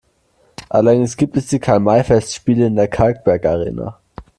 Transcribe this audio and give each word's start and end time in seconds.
Allerdings 0.67 1.15
gibt 1.15 1.37
es 1.37 1.45
die 1.45 1.59
Karl-May-Festspiele 1.59 2.65
in 2.65 2.75
der 2.75 2.87
Kalkbergarena. 2.87 3.99